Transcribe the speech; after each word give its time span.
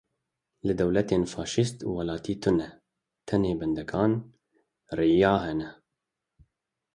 Li 0.65 0.73
dewletên 0.79 1.23
faşîst 1.33 1.77
welatî 1.95 2.35
tune 2.41 2.67
ne, 2.69 2.69
tenê 3.27 3.53
bendegan, 3.59 4.11
reaya 4.97 5.35
hene. 5.45 5.69